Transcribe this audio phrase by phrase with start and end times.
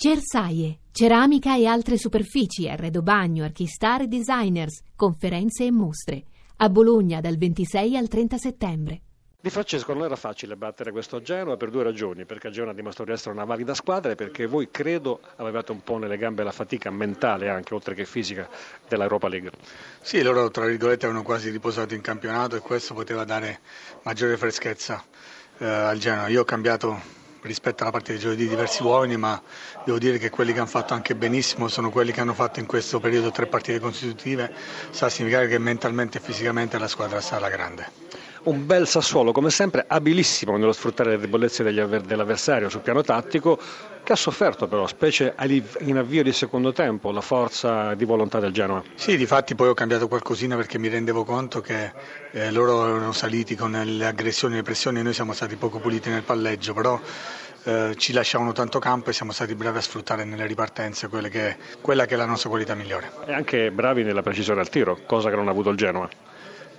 [0.00, 6.22] Cersaie, ceramica e altre superfici, arredo bagno, archistar e designers, conferenze e mostre.
[6.58, 9.00] A Bologna dal 26 al 30 settembre.
[9.40, 13.10] Di Francesco non era facile battere questo Genoa per due ragioni, perché Genoa dimostrò di
[13.10, 16.92] essere una valida squadra e perché voi credo avevate un po' nelle gambe la fatica
[16.92, 18.48] mentale anche oltre che fisica
[18.86, 19.50] dell'Europa League.
[20.00, 23.58] Sì, loro tra virgolette avevano quasi riposato in campionato e questo poteva dare
[24.04, 25.04] maggiore freschezza
[25.58, 26.28] eh, al Genoa.
[26.28, 27.17] Io ho cambiato
[27.48, 29.40] rispetto alla partita di giovedì diversi uomini, ma
[29.84, 32.66] devo dire che quelli che hanno fatto anche benissimo sono quelli che hanno fatto in
[32.66, 34.52] questo periodo tre partite constitutive,
[34.90, 37.90] sta a significare che mentalmente e fisicamente la squadra sta alla grande.
[38.44, 43.58] Un bel Sassuolo, come sempre, abilissimo nello sfruttare le debolezze dell'avversario sul piano tattico,
[44.08, 45.34] che ha sofferto però, specie
[45.80, 48.82] in avvio di secondo tempo, la forza di volontà del Genoa.
[48.94, 51.92] Sì, di fatti poi ho cambiato qualcosina perché mi rendevo conto che
[52.30, 55.78] eh, loro erano saliti con le aggressioni e le pressioni e noi siamo stati poco
[55.78, 56.98] puliti nel palleggio, però
[57.64, 62.06] eh, ci lasciavano tanto campo e siamo stati bravi a sfruttare nelle ripartenze che, quella
[62.06, 63.10] che è la nostra qualità migliore.
[63.26, 66.08] E anche bravi nella precisione al tiro, cosa che non ha avuto il Genoa.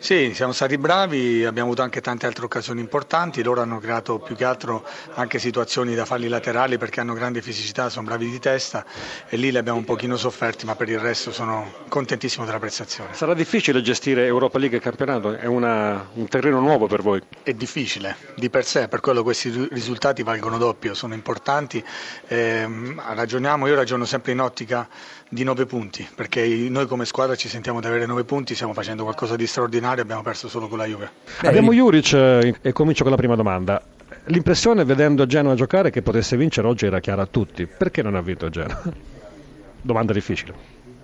[0.00, 4.36] Sì, siamo stati bravi, abbiamo avuto anche tante altre occasioni importanti, loro hanno creato più
[4.36, 8.84] che altro anche situazioni da falli laterali perché hanno grande fisicità, sono bravi di testa
[9.28, 13.12] e lì li abbiamo un pochino sofferti, ma per il resto sono contentissimo della prestazione.
[13.14, 15.34] Sarà difficile gestire Europa League e campionato?
[15.34, 17.20] È una, un terreno nuovo per voi?
[17.42, 21.84] È difficile, di per sé, per quello questi risultati valgono doppio, sono importanti.
[22.28, 24.88] Eh, ragioniamo, io ragiono sempre in ottica
[25.28, 29.02] di nove punti, perché noi come squadra ci sentiamo di avere nove punti, stiamo facendo
[29.02, 31.10] qualcosa di straordinario, abbiamo perso solo con la Juve.
[31.42, 33.82] Abbiamo Juric eh, e comincio con la prima domanda.
[34.26, 37.66] L'impressione vedendo Genoa giocare che potesse vincere oggi era chiara a tutti.
[37.66, 38.82] Perché non ha vinto Genoa?
[39.80, 40.52] Domanda difficile.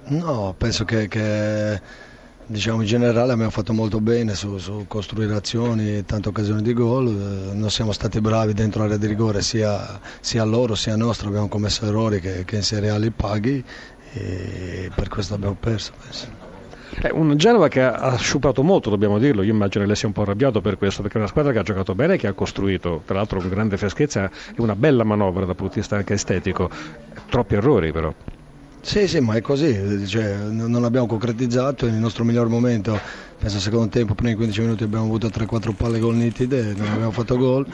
[0.06, 1.80] No, penso che, che
[2.46, 7.08] diciamo, in generale abbiamo fatto molto bene su, su costruire azioni, tante occasioni di gol.
[7.08, 11.48] Eh, non siamo stati bravi dentro l'area di rigore sia, sia loro sia nostro, abbiamo
[11.48, 13.64] commesso errori che, che in Serie A li paghi
[14.12, 15.92] e per questo abbiamo perso.
[16.02, 16.43] Penso.
[17.00, 19.42] È un Genova che ha sciupato molto, dobbiamo dirlo.
[19.42, 21.62] Io immagino lei sia un po' arrabbiato per questo, perché è una squadra che ha
[21.62, 25.44] giocato bene e che ha costruito, tra l'altro con grande freschezza e una bella manovra
[25.44, 26.70] dal punto di vista anche estetico.
[27.28, 28.12] Troppi errori però.
[28.80, 33.00] Sì, sì, ma è così, cioè, non abbiamo concretizzato nel nostro miglior momento,
[33.38, 36.88] penso al secondo tempo, prima di 15 minuti abbiamo avuto 3-4 palle gol nitide, non
[36.88, 37.66] abbiamo fatto gol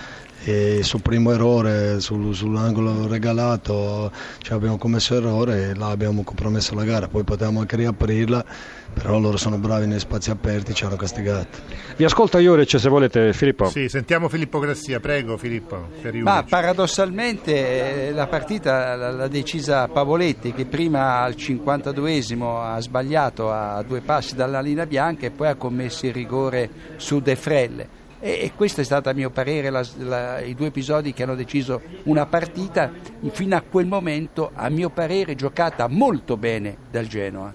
[0.42, 6.74] e sul primo errore, sul, sull'angolo regalato, cioè abbiamo commesso errore e là abbiamo compromesso
[6.74, 8.44] la gara, poi potevamo anche riaprirla,
[8.92, 11.58] però loro sono bravi negli spazi aperti, ci hanno castigato.
[11.96, 13.68] Vi ascolta Ioric se volete Filippo.
[13.68, 15.88] Sì, sentiamo Filippo Grassia, prego Filippo.
[16.22, 23.82] Ma paradossalmente eh, la partita l'ha decisa Pavoletti che prima al 52esimo ha sbagliato a
[23.86, 28.38] due passi dalla linea bianca e poi ha commesso il rigore su De Frelle e,
[28.42, 31.80] e questo è stato a mio parere la, la, i due episodi che hanno deciso
[32.04, 32.92] una partita
[33.30, 37.52] fino a quel momento a mio parere giocata molto bene dal Genoa.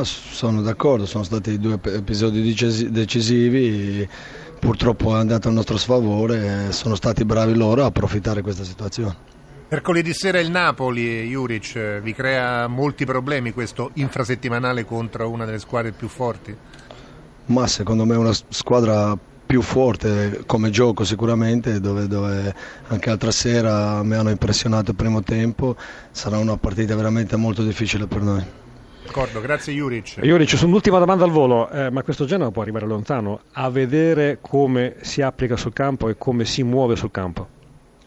[0.00, 2.40] Sono d'accordo, sono stati due episodi
[2.90, 4.08] decisivi,
[4.58, 9.30] purtroppo è andato a nostro sfavore, sono stati bravi loro a approfittare di questa situazione.
[9.68, 15.92] Mercoledì sera il Napoli, Juric, vi crea molti problemi questo infrasettimanale contro una delle squadre
[15.92, 16.56] più forti?
[17.46, 22.54] Ma secondo me è una squadra più forte come gioco sicuramente, dove, dove,
[22.86, 25.76] anche l'altra sera mi hanno impressionato il primo tempo,
[26.10, 28.42] sarà una partita veramente molto difficile per noi.
[29.04, 30.20] D'accordo, grazie Juric.
[30.20, 34.38] Juric, su un'ultima domanda al volo, eh, ma questo Genoa può arrivare lontano a vedere
[34.40, 37.46] come si applica sul campo e come si muove sul campo?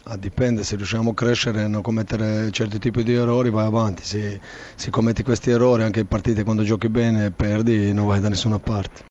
[0.06, 4.04] Ah, dipende, se riusciamo a crescere e non commettere certi tipi di errori vai avanti,
[4.04, 4.40] se,
[4.76, 8.30] se commetti questi errori anche in partite quando giochi bene e perdi non vai da
[8.30, 9.04] nessuna parte.